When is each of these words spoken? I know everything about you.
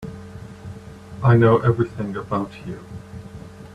I 1.21 1.37
know 1.37 1.59
everything 1.59 2.15
about 2.17 2.49
you. 2.65 2.83